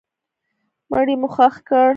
مړی 0.89 1.15
مو 1.21 1.27
ښخ 1.35 1.55
کړ. 1.67 1.87